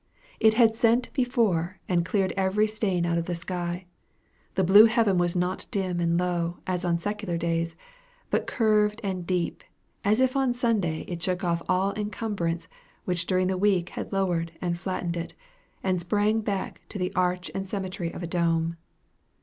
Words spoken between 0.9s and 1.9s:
before